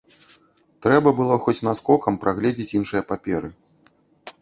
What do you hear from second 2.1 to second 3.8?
прагледзець іншыя паперы.